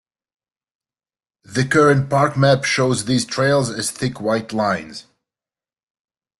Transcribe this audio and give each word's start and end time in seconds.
The 1.43 1.63
current 1.63 2.09
park 2.09 2.35
map 2.35 2.63
shows 2.63 3.05
these 3.05 3.23
trails 3.23 3.69
as 3.69 3.91
thick 3.91 4.19
white 4.19 4.51
lines. 4.51 5.05